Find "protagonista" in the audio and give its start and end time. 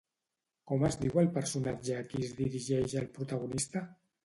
3.21-3.89